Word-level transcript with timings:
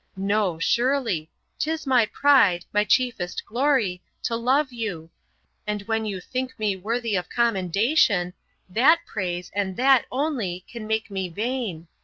No, 0.17 0.57
surely; 0.57 1.29
'tis 1.59 1.85
my 1.85 2.07
pride, 2.07 2.65
my 2.73 2.83
chiefest 2.83 3.45
glory, 3.45 4.01
to 4.23 4.35
love 4.35 4.73
you; 4.73 5.11
and 5.67 5.83
when 5.83 6.07
you 6.07 6.19
think 6.19 6.57
me 6.57 6.75
worthy 6.75 7.15
of 7.15 7.29
commendation, 7.29 8.33
that 8.67 9.01
praise, 9.05 9.51
and 9.53 9.77
that 9.77 10.07
only, 10.11 10.65
can 10.67 10.87
make 10.87 11.11
me 11.11 11.29
vain. 11.29 11.87